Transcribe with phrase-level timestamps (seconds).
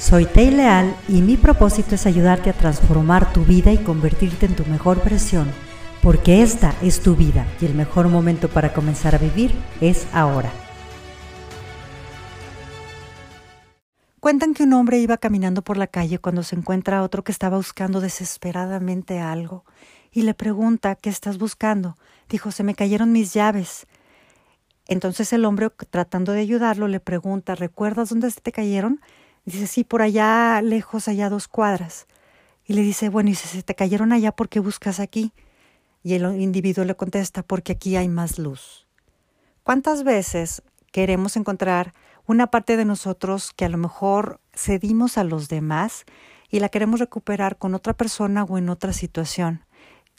[0.00, 4.56] Soy Tei Leal y mi propósito es ayudarte a transformar tu vida y convertirte en
[4.56, 5.52] tu mejor versión,
[6.02, 9.52] porque esta es tu vida y el mejor momento para comenzar a vivir
[9.82, 10.50] es ahora.
[14.20, 17.32] Cuentan que un hombre iba caminando por la calle cuando se encuentra a otro que
[17.32, 19.66] estaba buscando desesperadamente algo
[20.10, 21.98] y le pregunta, ¿qué estás buscando?
[22.30, 23.86] Dijo, se me cayeron mis llaves.
[24.86, 28.98] Entonces el hombre, tratando de ayudarlo, le pregunta, ¿recuerdas dónde se te cayeron?
[29.44, 32.06] Dice, sí, por allá lejos, allá dos cuadras.
[32.64, 35.32] Y le dice, bueno, y si se te cayeron allá, ¿por qué buscas aquí?
[36.02, 38.86] Y el individuo le contesta, porque aquí hay más luz.
[39.62, 41.94] ¿Cuántas veces queremos encontrar
[42.26, 46.04] una parte de nosotros que a lo mejor cedimos a los demás
[46.48, 49.64] y la queremos recuperar con otra persona o en otra situación?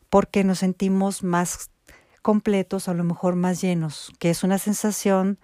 [0.09, 1.72] Porque nos sentimos más
[2.22, 5.40] completos, a lo mejor más llenos, que es una sensación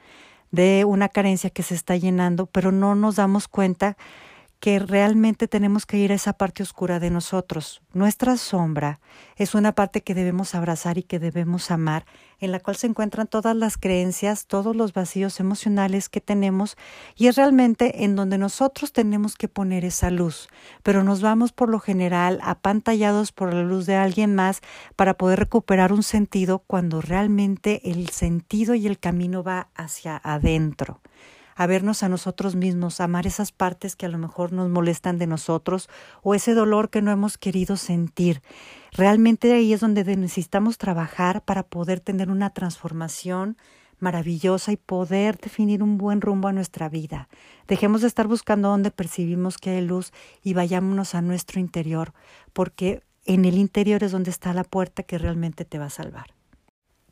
[0.52, 3.98] de una carencia que se está llenando, pero no nos damos cuenta
[4.60, 7.82] que realmente tenemos que ir a esa parte oscura de nosotros.
[7.94, 9.00] Nuestra sombra
[9.36, 12.06] es una parte que debemos abrazar y que debemos amar,
[12.40, 16.76] en la cual se encuentran todas las creencias, todos los vacíos emocionales que tenemos,
[17.16, 20.48] y es realmente en donde nosotros tenemos que poner esa luz,
[20.82, 24.62] pero nos vamos por lo general apantallados por la luz de alguien más
[24.96, 31.02] para poder recuperar un sentido cuando realmente el sentido y el camino va hacia adentro
[31.58, 35.26] a vernos a nosotros mismos, amar esas partes que a lo mejor nos molestan de
[35.26, 35.90] nosotros
[36.22, 38.44] o ese dolor que no hemos querido sentir.
[38.92, 43.58] Realmente ahí es donde necesitamos trabajar para poder tener una transformación
[44.00, 47.28] maravillosa y poder definir un buen rumbo a nuestra vida.
[47.68, 50.14] Dejemos de estar buscando dónde percibimos que hay luz
[50.44, 52.14] y vayámonos a nuestro interior,
[52.54, 56.38] porque en el interior es donde está la puerta que realmente te va a salvar.